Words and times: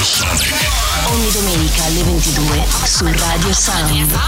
Ogni 0.00 1.30
domenica 1.30 1.84
alle 1.84 2.02
22 2.02 2.64
su 2.84 3.04
Radio 3.04 3.52
Sound. 3.52 4.18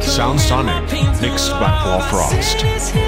Sound 0.00 0.38
Sonic, 0.40 0.90
mixed 1.20 1.52
by 1.58 1.70
Paul 1.82 2.00
Frost. 2.04 3.05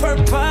Purpose 0.00 0.49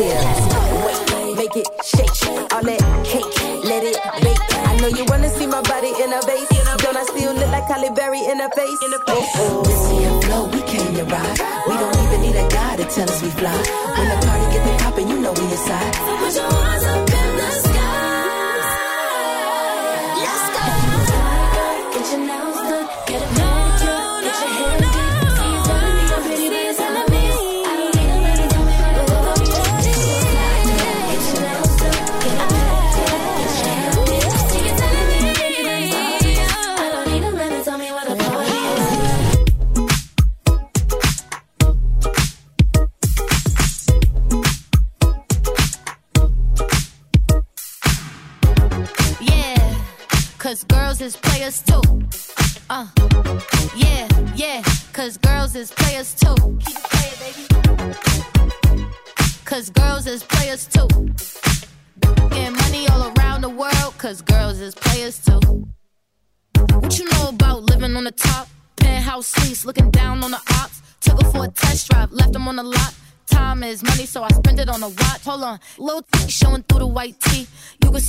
stare. 0.00 0.24
Wait, 0.84 1.36
make 1.36 1.56
it 1.56 1.68
shake. 1.84 2.08
All 2.52 2.62
that 2.62 2.80
cake, 3.04 3.64
let 3.64 3.84
it 3.84 3.98
bake. 4.22 4.38
I 4.66 4.76
know 4.80 4.88
you 4.88 5.04
wanna 5.06 5.28
see 5.28 5.46
my 5.46 5.62
body 5.62 5.92
in 6.02 6.12
a 6.12 6.20
vase. 6.22 6.48
Don't 6.82 6.96
I 6.96 7.04
still 7.04 7.34
look 7.34 7.50
like 7.50 7.64
Halle 7.64 7.90
Berry 7.94 8.20
in 8.24 8.40
a 8.40 8.48
face? 8.50 8.78
Oh, 9.08 9.28
oh. 9.36 9.59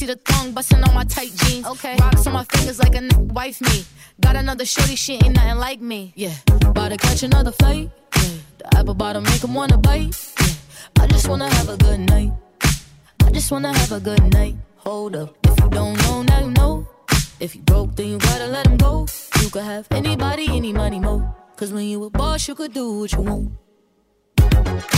See 0.02 0.08
the 0.08 0.16
thong 0.16 0.52
busting 0.52 0.84
on 0.84 0.94
my 0.96 1.04
tight 1.04 1.32
jeans. 1.42 1.66
Okay, 1.74 1.96
rocks 2.00 2.26
on 2.26 2.34
my 2.34 2.44
fingers 2.46 2.80
like 2.80 2.96
a 2.96 3.04
n- 3.06 3.28
wife 3.40 3.62
me. 3.62 3.86
Got 4.20 4.36
another 4.36 4.66
shorty, 4.66 4.96
she 4.96 5.14
ain't 5.14 5.36
nothing 5.36 5.60
like 5.68 5.80
me. 5.80 6.12
Yeah, 6.16 6.34
about 6.66 6.90
to 6.90 6.98
catch 6.98 7.22
another 7.22 7.52
flight. 7.52 7.92
Yeah, 8.16 8.38
the 8.60 8.78
apple 8.78 8.96
bottom 8.96 9.24
make 9.24 9.44
'em 9.44 9.54
wanna 9.54 9.78
bite. 9.78 10.12
Yeah, 10.40 11.04
I 11.04 11.06
just 11.08 11.28
wanna 11.28 11.50
have 11.58 11.70
a 11.70 11.78
good 11.78 12.00
night. 12.14 12.32
I 13.26 13.30
just 13.38 13.52
wanna 13.52 13.74
have 13.82 13.92
a 13.92 14.00
good 14.00 14.24
night. 14.34 14.56
Hold 14.78 15.16
up, 15.16 15.30
if 15.44 15.56
you 15.62 15.70
don't 15.70 15.98
know, 16.04 16.24
now 16.24 16.40
you 16.46 16.52
know. 16.60 16.88
If 17.40 17.56
you 17.56 17.62
broke, 17.62 17.96
then 17.96 18.08
you 18.12 18.18
gotta 18.18 18.48
let 18.48 18.66
him 18.66 18.78
go. 18.78 19.06
You 19.42 19.50
could 19.54 19.68
have 19.74 19.86
anybody, 19.92 20.46
any 20.60 20.74
money, 20.74 21.00
mo. 21.00 21.16
Cause 21.58 21.72
when 21.72 21.86
you 21.86 22.04
a 22.06 22.10
boss, 22.10 22.48
you 22.48 22.56
could 22.56 22.74
do 22.74 22.86
what 23.02 23.12
you 23.14 23.22
want. 23.22 23.48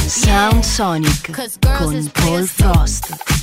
Sound 0.07 0.63
Sonic 0.63 1.23
Cause 1.39 1.57
girls 1.57 1.79
con 1.79 1.95
is 1.95 2.09
Paul. 2.09 2.47
Frost. 2.47 3.42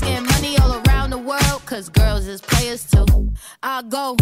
Getting 0.00 0.26
money 0.26 0.58
all 0.58 0.80
around 0.86 1.10
the 1.10 1.18
world, 1.18 1.62
cause 1.66 1.88
girls 1.88 2.26
is 2.26 2.40
players 2.40 2.84
too. 2.90 3.06
I 3.62 3.82
go 3.82 4.16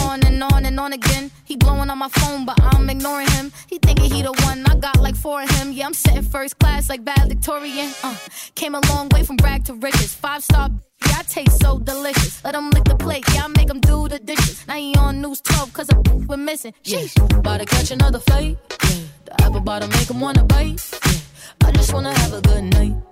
on 0.00 0.24
and 0.26 0.42
on 0.42 0.64
and 0.64 0.78
on 0.78 0.92
again. 0.92 1.30
He 1.44 1.56
blowing 1.56 1.90
on 1.90 1.98
my 1.98 2.08
phone, 2.08 2.44
but 2.44 2.60
I'm 2.60 2.88
ignoring 2.90 3.28
him. 3.30 3.52
He 3.68 3.78
thinking 3.78 4.10
he 4.10 4.22
the 4.22 4.32
one, 4.44 4.64
I 4.66 4.76
got 4.76 5.00
like 5.00 5.16
four 5.16 5.42
of 5.42 5.50
him. 5.50 5.72
Yeah, 5.72 5.86
I'm 5.86 5.94
sitting 5.94 6.22
first 6.22 6.58
class 6.58 6.88
like 6.88 7.04
bad 7.04 7.28
Victorian. 7.28 7.90
Uh, 8.02 8.16
came 8.54 8.74
a 8.74 8.80
long 8.88 9.08
way 9.10 9.22
from 9.24 9.36
rag 9.42 9.64
to 9.66 9.74
riches. 9.74 10.14
Five 10.14 10.42
star, 10.44 10.70
yeah, 11.06 11.18
I 11.18 11.22
taste 11.22 11.60
so 11.60 11.78
delicious. 11.78 12.42
Let 12.44 12.54
him 12.54 12.70
lick 12.70 12.84
the 12.84 12.96
plate, 12.96 13.24
yeah, 13.34 13.44
I 13.44 13.48
make 13.48 13.70
him 13.70 13.80
do 13.80 14.08
the 14.08 14.18
dishes. 14.18 14.66
Now 14.66 14.74
he 14.76 14.94
on 14.96 15.20
news 15.20 15.40
12, 15.40 15.72
cause 15.72 15.88
a 15.92 15.96
we're 16.26 16.36
missing. 16.36 16.74
Sheesh, 16.84 17.14
about 17.38 17.60
to 17.60 17.66
catch 17.66 17.90
another 17.90 18.18
fight. 18.18 18.56
Yeah, 18.84 18.96
the 19.24 19.42
apple 19.44 19.60
bottom 19.60 19.90
make 19.90 20.10
him 20.10 20.20
wanna 20.20 20.44
bite. 20.44 20.80
Yeah, 21.06 21.68
I 21.68 21.72
just 21.72 21.92
wanna 21.92 22.12
have 22.18 22.32
a 22.32 22.40
good 22.40 22.64
night. 22.64 23.11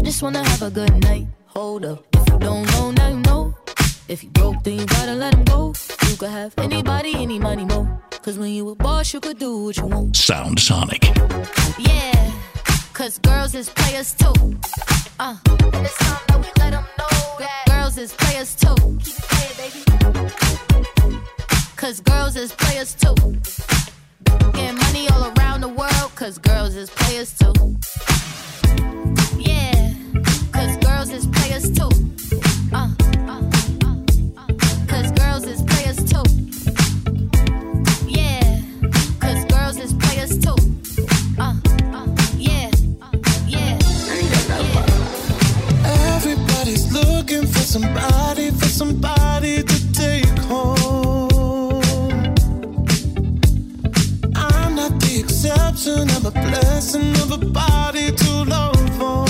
I 0.00 0.02
just 0.02 0.22
wanna 0.22 0.42
have 0.48 0.62
a 0.62 0.70
good 0.70 0.94
night. 1.02 1.26
Hold 1.48 1.84
up, 1.84 2.02
if 2.14 2.26
you 2.28 2.38
don't 2.38 2.66
know, 2.72 2.90
now 2.90 3.08
you 3.08 3.20
know. 3.20 3.54
If 4.08 4.24
you 4.24 4.30
broke, 4.30 4.62
then 4.64 4.78
you 4.78 4.86
gotta 4.86 5.14
let 5.14 5.34
him 5.34 5.44
go. 5.44 5.74
You 6.08 6.16
could 6.16 6.30
have 6.30 6.54
anybody, 6.56 7.14
any 7.16 7.38
money, 7.38 7.66
mo. 7.66 7.86
Cause 8.22 8.38
when 8.38 8.50
you 8.50 8.70
a 8.70 8.74
boss, 8.74 9.12
you 9.12 9.20
could 9.20 9.38
do 9.38 9.64
what 9.64 9.76
you 9.76 9.84
want. 9.84 10.16
Sound 10.16 10.58
Sonic. 10.58 11.04
Yeah, 11.78 12.32
cause 12.94 13.18
girls 13.18 13.54
is 13.54 13.68
players 13.68 14.14
too. 14.14 14.32
Uh, 15.18 15.36
and 15.74 15.86
it's 15.86 15.98
time 15.98 16.22
that 16.28 16.38
we 16.38 16.48
let 16.62 16.72
'em 16.72 16.84
know 16.98 17.36
that 17.38 17.64
girls 17.66 17.98
is 17.98 18.12
players 18.14 18.54
too. 18.54 18.74
Keep 19.04 19.18
it 19.18 19.24
playing, 19.28 19.56
baby. 19.60 19.82
Cause 21.76 22.00
girls 22.00 22.36
is 22.36 22.52
players 22.52 22.94
too. 22.94 23.14
Getting 24.54 24.76
money 24.78 25.08
all 25.10 25.30
around 25.36 25.60
the 25.60 25.68
world, 25.68 26.10
cause 26.14 26.38
girls 26.38 26.74
is 26.74 26.88
players 26.90 27.32
too. 27.38 27.52
Yeah, 29.38 29.79
is 31.20 31.26
players 31.26 31.70
too. 31.72 31.90
Uh, 32.72 32.88
uh, 33.28 33.42
uh, 33.84 33.96
uh, 34.36 34.48
cause 34.88 35.10
girls 35.12 35.44
is 35.44 35.62
players 35.62 35.98
too. 36.10 36.24
Yeah, 38.08 38.60
cause 39.20 39.44
girls 39.52 39.76
is 39.78 39.92
players 39.94 40.38
too. 40.44 40.56
Yeah, 42.38 42.70
yeah. 43.46 43.78
Everybody's 46.14 46.92
looking 46.92 47.46
for 47.46 47.64
somebody, 47.74 48.50
for 48.50 48.70
somebody 48.80 49.62
to 49.62 49.92
take 49.92 50.38
home. 50.50 52.12
I'm 54.34 54.74
not 54.74 54.92
the 55.00 55.20
exception, 55.24 56.08
I'm 56.10 56.26
a 56.26 56.30
blessing 56.30 57.12
of 57.22 57.32
a 57.32 57.38
body 57.38 58.12
to 58.12 58.44
love 58.44 59.02
on. 59.02 59.29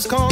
It's 0.00 0.06
called 0.06 0.29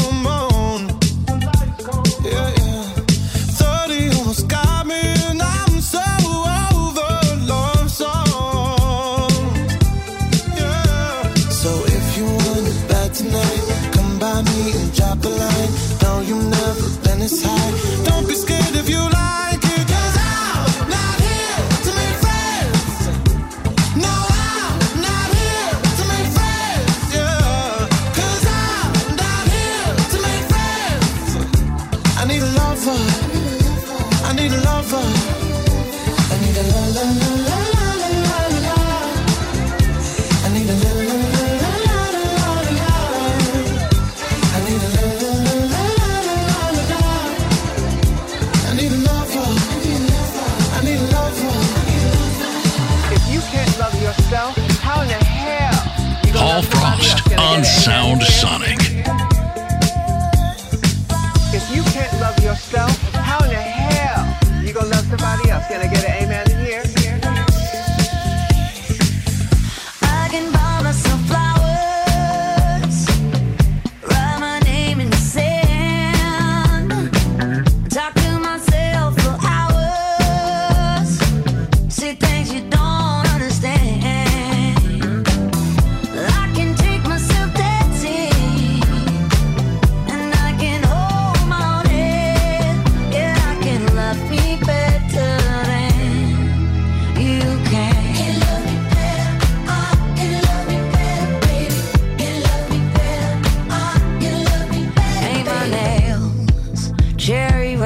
cherry 107.29 107.77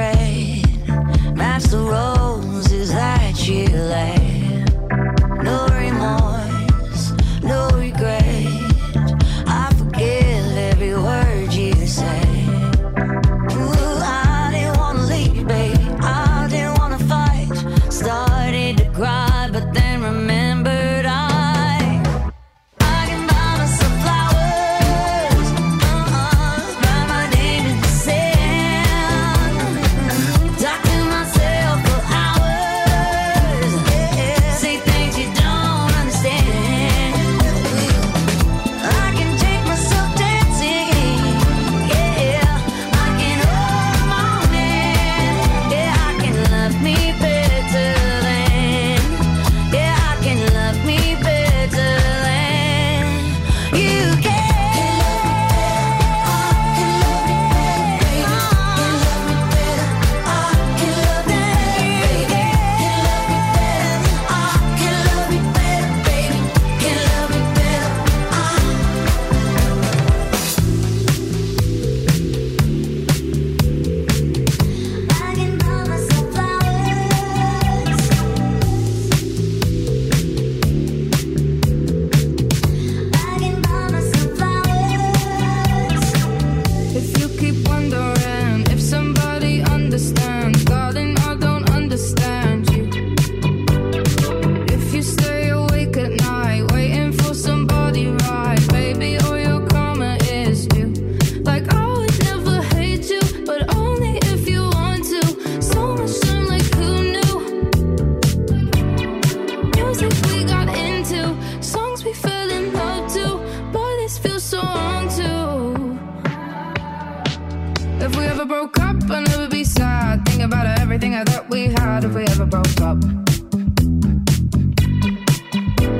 ever 118.43 118.49
broke 118.49 118.79
up, 118.81 118.97
I'd 119.09 119.29
never 119.29 119.49
be 119.49 119.63
sad. 119.63 120.25
Think 120.27 120.43
about 120.43 120.67
everything 120.81 121.15
I 121.15 121.23
thought 121.23 121.49
we 121.49 121.67
had 121.67 122.03
if 122.05 122.13
we 122.13 122.25
ever 122.25 122.45
broke 122.45 122.81
up. 122.81 122.99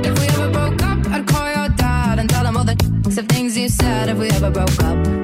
If 0.07 0.19
we 0.19 0.25
ever 0.27 0.49
broke 0.51 0.83
up, 0.83 1.07
I'd 1.07 1.25
call 1.25 1.47
your 1.55 1.69
dad 1.69 2.19
and 2.19 2.29
tell 2.29 2.45
him 2.45 2.57
all 2.57 2.65
the 2.65 2.75
of 3.05 3.27
things 3.27 3.57
you 3.57 3.69
said 3.69 4.09
if 4.09 4.17
we 4.17 4.29
ever 4.31 4.51
broke 4.51 4.83
up. 4.83 5.22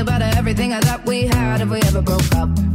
about 0.00 0.22
everything 0.22 0.72
I 0.72 0.80
thought 0.80 1.04
we 1.04 1.26
had 1.26 1.60
if 1.60 1.68
we 1.68 1.80
ever 1.82 2.00
broke 2.00 2.34
up. 2.34 2.69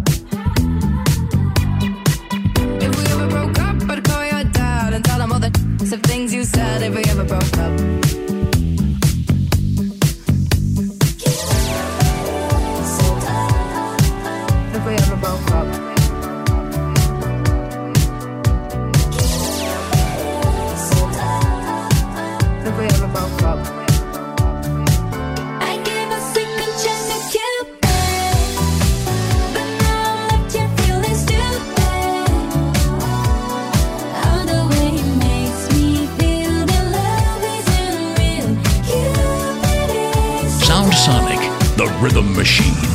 Rhythm 42.05 42.35
Machine. 42.35 42.94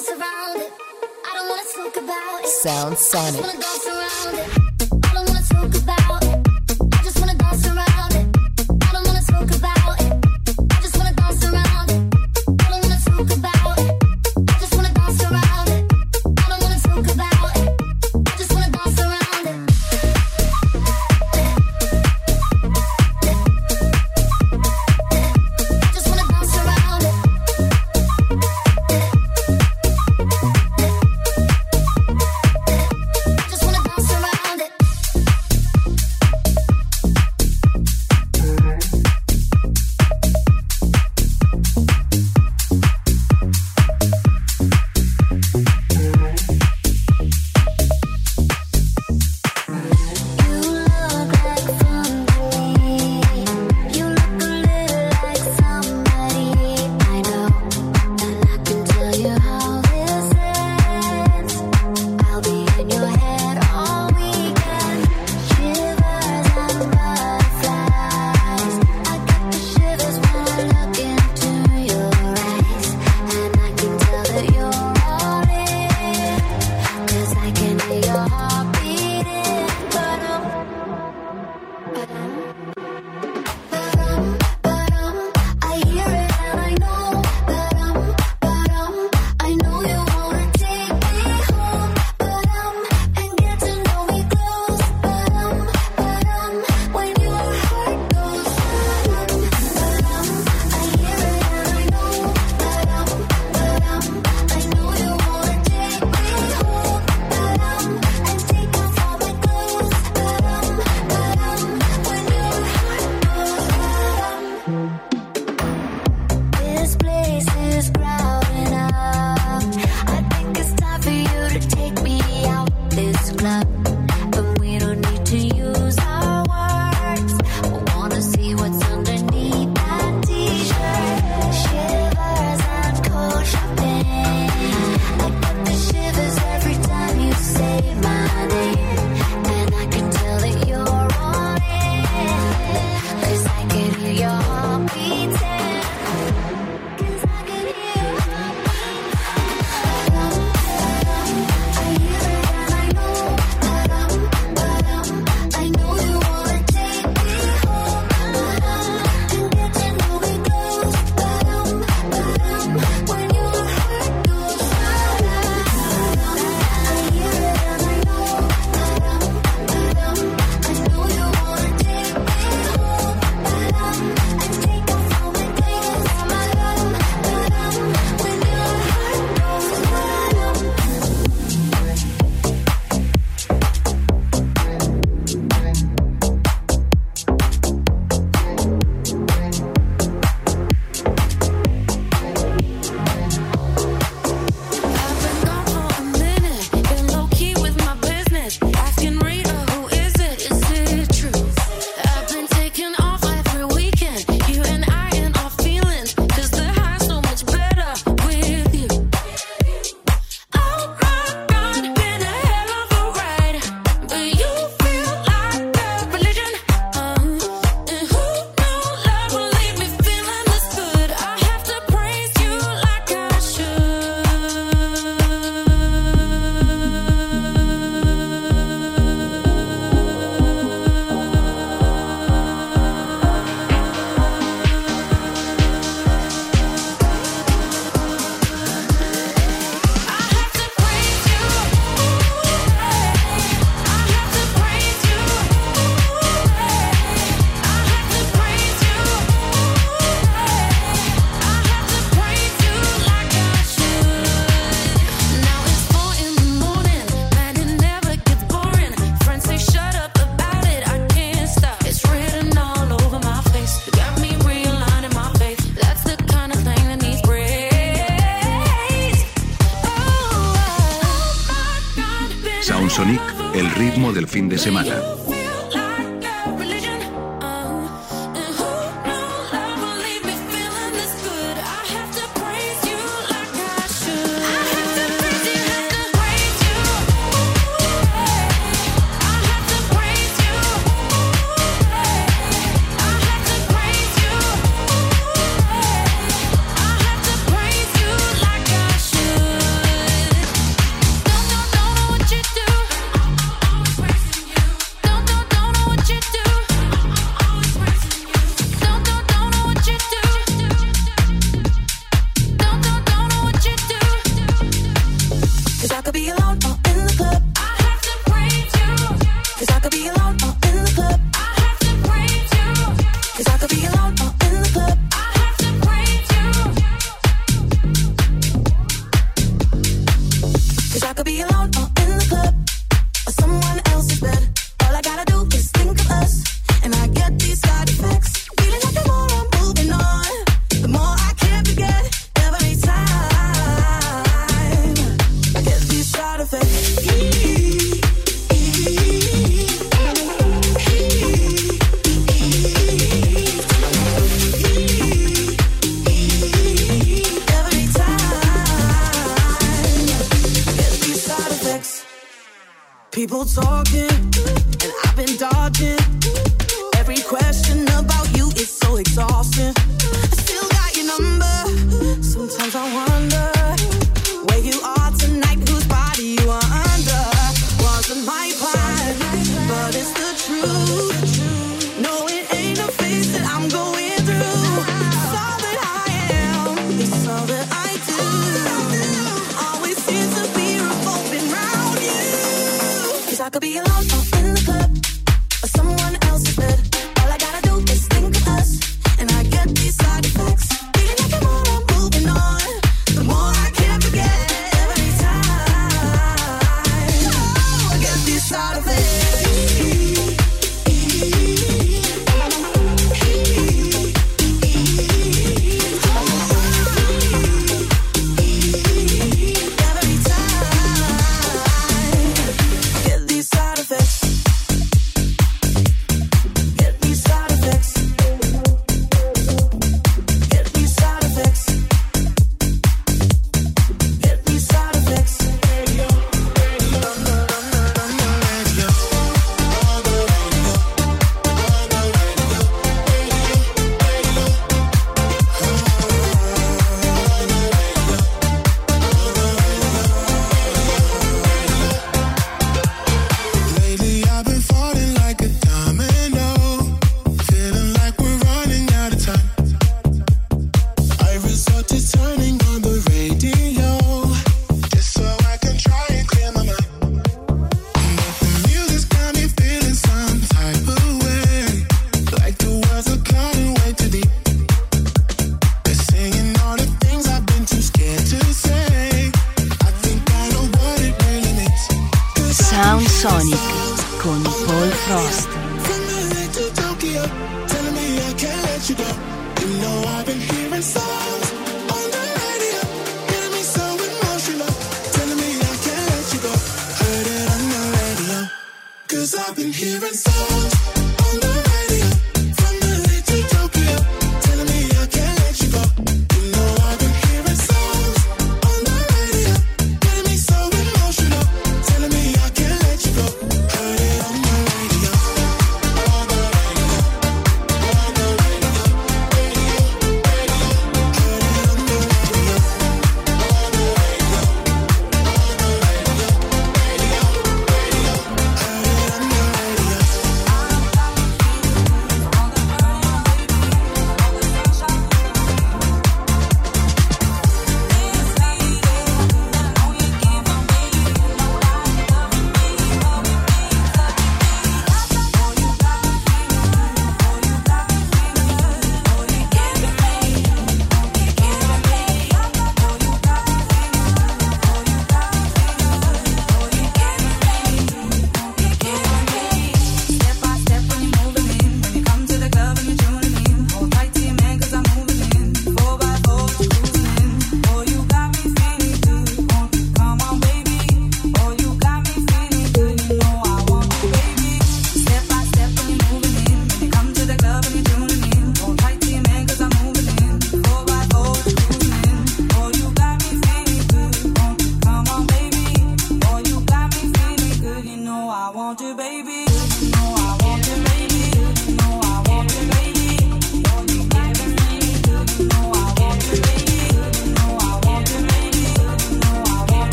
I 0.00 1.48
wanna 1.50 1.90
it. 2.44 2.46
Sound 2.46 2.96
Sonic. 2.96 4.77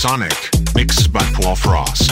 Sonic, 0.00 0.48
mixed 0.74 1.12
by 1.12 1.20
Paul 1.34 1.54
Frost. 1.54 2.10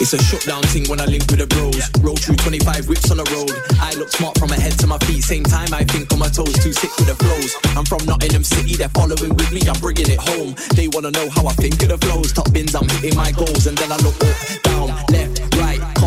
It's 0.00 0.12
a 0.12 0.18
shutdown 0.18 0.64
thing 0.64 0.88
when 0.88 1.00
I 1.00 1.04
link 1.04 1.22
with 1.30 1.38
the 1.38 1.46
bros. 1.46 1.78
Roll 2.02 2.16
through 2.16 2.34
25 2.42 2.88
whips 2.88 3.12
on 3.12 3.18
the 3.18 3.24
road. 3.30 3.54
I 3.78 3.94
look 3.94 4.08
smart 4.08 4.36
from 4.38 4.48
my 4.48 4.58
head 4.58 4.76
to 4.80 4.88
my 4.88 4.98
feet. 5.06 5.22
Same 5.22 5.44
time 5.44 5.72
I 5.72 5.84
think 5.84 6.12
on 6.12 6.18
my 6.18 6.28
toes. 6.28 6.52
Too 6.58 6.72
sick 6.72 6.90
with 6.98 7.06
the 7.06 7.14
flows. 7.14 7.54
I'm 7.76 7.84
from 7.84 8.04
Nottingham 8.04 8.42
City. 8.42 8.74
They're 8.74 8.88
following 8.88 9.36
with 9.36 9.52
me. 9.52 9.62
I'm 9.70 9.78
bringing 9.78 10.10
it 10.10 10.18
home. 10.18 10.56
They 10.74 10.88
wanna 10.88 11.12
know 11.12 11.30
how 11.30 11.46
I 11.46 11.52
think 11.52 11.80
of 11.84 11.90
the 11.90 11.98
flows. 11.98 12.32
Top 12.32 12.52
bins, 12.52 12.74
I'm 12.74 12.88
hitting 12.88 13.14
my 13.14 13.30
goals. 13.30 13.68
And 13.68 13.78
then 13.78 13.92
I 13.92 13.98
look 14.02 14.18
up, 14.18 14.62
down, 14.64 14.88
left. 15.14 15.39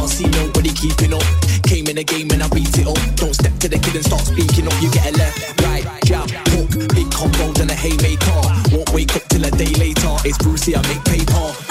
Can't 0.03 0.11
see 0.11 0.27
nobody 0.31 0.69
keeping 0.73 1.13
up. 1.13 1.23
Came 1.63 1.87
in 1.87 1.95
the 1.95 2.03
game 2.03 2.29
and 2.31 2.43
I 2.43 2.49
beat 2.49 2.77
it 2.77 2.85
up. 2.85 2.99
Don't 3.15 3.33
step 3.33 3.57
to 3.59 3.69
the 3.69 3.79
kid 3.79 3.95
and 3.95 4.03
start 4.03 4.19
speaking 4.23 4.67
up. 4.67 4.73
You 4.81 4.91
get 4.91 5.07
a 5.07 5.17
left, 5.17 5.61
right, 5.61 5.87
jab, 6.03 6.29
hook. 6.51 6.71
Big 6.91 7.07
combos 7.07 7.61
and 7.61 7.71
a 7.71 7.73
haymaker. 7.73 8.75
Won't 8.75 8.91
wake 8.91 9.15
up 9.15 9.23
till 9.29 9.45
a 9.45 9.51
day 9.51 9.71
later. 9.79 10.11
It's 10.27 10.37
Brucey, 10.39 10.75
I 10.75 10.81
make 10.89 11.05
paper. 11.05 11.62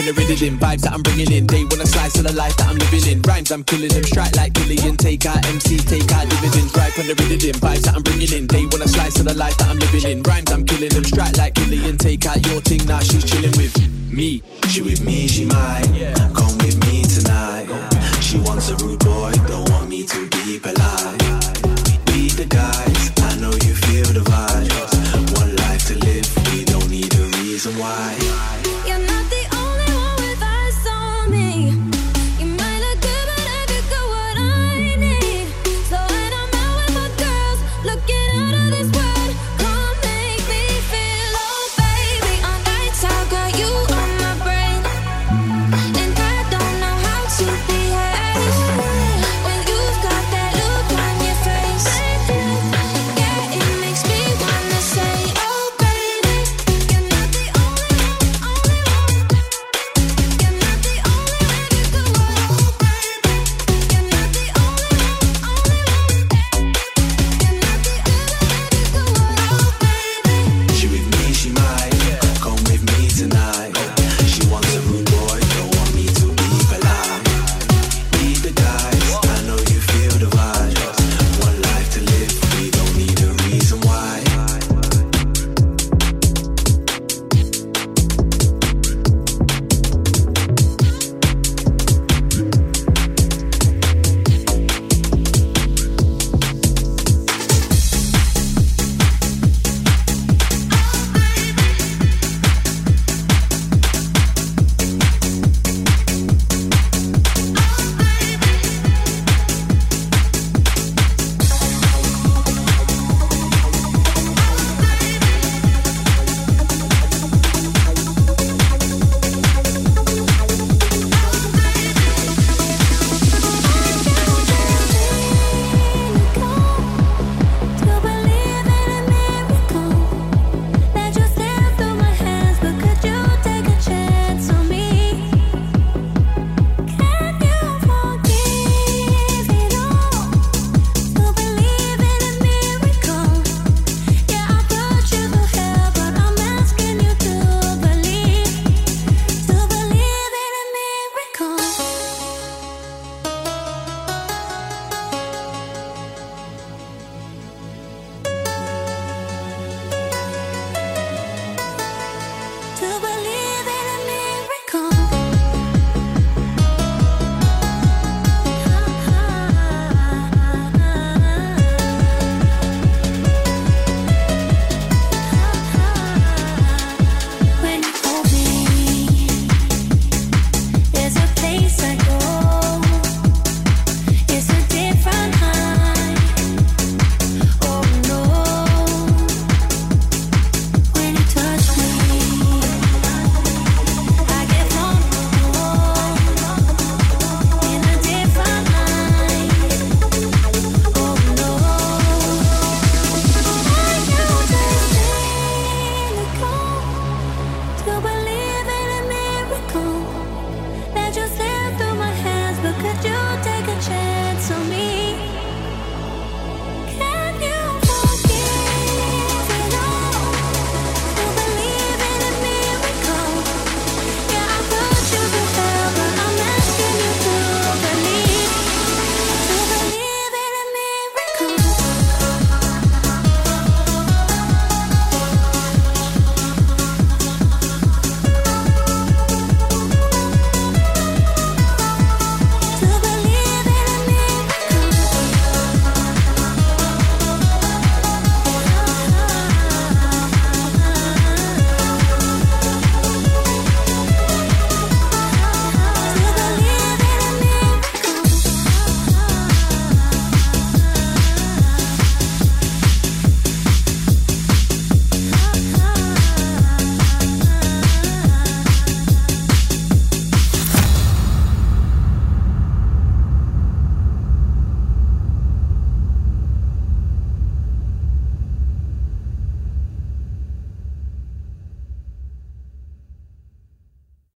from 0.00 0.14
the 0.14 0.16
riddling 0.16 0.56
vibes 0.56 0.80
that 0.82 0.92
I'm 0.92 1.02
bringing 1.02 1.30
in. 1.30 1.46
Day 1.46 1.64
when 1.64 1.80
I 1.80 1.84
slice 1.84 2.12
to 2.14 2.22
the 2.22 2.32
life 2.32 2.56
that 2.56 2.68
I'm 2.68 2.78
living 2.78 3.04
in. 3.04 3.20
Rhymes 3.22 3.50
I'm 3.50 3.64
killing 3.64 3.88
them, 3.88 4.04
strike 4.04 4.34
like 4.36 4.54
Killian. 4.54 4.96
Take 4.96 5.26
out 5.26 5.42
MCs, 5.44 5.84
take 5.88 6.10
out 6.12 6.28
dividends. 6.28 6.72
Drive 6.72 6.92
from 6.94 7.06
the 7.06 7.14
riddling 7.20 7.58
vibes 7.60 7.84
that 7.84 7.94
I'm 7.96 8.02
bringing 8.02 8.32
in. 8.32 8.46
Day 8.46 8.64
when 8.64 8.80
I 8.80 8.86
slice 8.86 9.14
to 9.20 9.22
the 9.22 9.34
life 9.34 9.56
that 9.58 9.68
I'm 9.68 9.78
living 9.78 10.04
in. 10.08 10.22
Rhymes 10.22 10.50
I'm 10.52 10.64
killing 10.64 10.88
them, 10.88 11.04
strike 11.04 11.36
like 11.36 11.54
Killian. 11.54 11.98
Take 11.98 12.24
out 12.24 12.40
your 12.46 12.60
thing, 12.60 12.80
now 12.86 13.00
she's 13.00 13.24
chilling 13.24 13.52
with 13.60 13.76
me. 14.08 14.42
She 14.68 14.80
with 14.80 15.04
me, 15.04 15.28
she 15.28 15.44
mine. 15.44 15.92
Yeah. 15.92 16.16
Come 16.32 16.56
with 16.64 16.80
me 16.88 17.04
tonight. 17.04 17.68
She 18.24 18.40
wants 18.40 18.70
a 18.70 18.76
rude 18.80 19.04
boy, 19.04 19.32
don't 19.46 19.68
want 19.68 19.88
me 19.88 20.06
to 20.06 20.20
be 20.32 20.58
polite. 20.58 21.20
Be 22.08 22.32
the 22.32 22.46
guys, 22.48 23.12
I 23.20 23.36
know 23.36 23.52
you 23.52 23.74
feel 23.84 24.08
the 24.16 24.24
vibes. 24.24 25.36
One 25.36 25.52
life 25.56 25.84
to 25.92 25.94
live, 25.98 26.26
we 26.52 26.64
don't 26.64 26.88
need 26.88 27.12
a 27.12 27.24
reason 27.44 27.76
why. 27.76 28.29